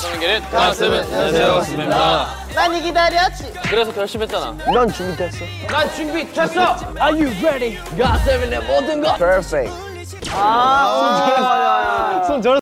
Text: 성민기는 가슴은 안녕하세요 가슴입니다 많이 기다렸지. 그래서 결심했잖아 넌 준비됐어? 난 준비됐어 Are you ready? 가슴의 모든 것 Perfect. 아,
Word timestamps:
성민기는 0.00 0.40
가슴은 0.50 1.00
안녕하세요 1.02 1.54
가슴입니다 1.54 2.28
많이 2.54 2.80
기다렸지. 2.82 3.52
그래서 3.68 3.92
결심했잖아 3.92 4.56
넌 4.72 4.90
준비됐어? 4.90 5.44
난 5.68 5.94
준비됐어 5.94 6.76
Are 7.00 7.12
you 7.12 7.30
ready? 7.44 7.78
가슴의 7.98 8.60
모든 8.66 9.02
것 9.02 9.16
Perfect. 9.18 9.70
아, 10.32 10.89